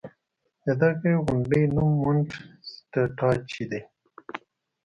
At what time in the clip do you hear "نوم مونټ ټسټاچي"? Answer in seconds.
1.75-3.63